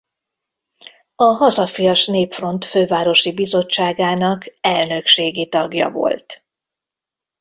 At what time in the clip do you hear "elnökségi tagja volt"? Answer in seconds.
4.61-6.45